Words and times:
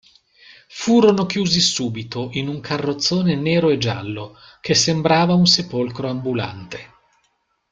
Furono 0.69 1.27
chiusi 1.27 1.59
subito 1.59 2.29
in 2.33 2.47
un 2.47 2.59
carrozzone 2.59 3.35
nero 3.35 3.69
e 3.69 3.77
giallo 3.77 4.35
che 4.59 4.73
sembrava 4.73 5.35
un 5.35 5.45
sepolcro 5.45 6.09
ambulante. 6.09 6.89